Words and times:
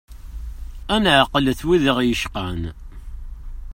Ad 0.95 1.01
neɛqlet 1.03 1.61
wid 1.67 1.83
i 1.91 1.93
ɣ-yecqan. 1.97 2.61